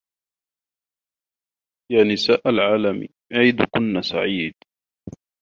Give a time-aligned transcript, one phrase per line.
[1.91, 4.53] يا نساء العالم عيدكن سعيد!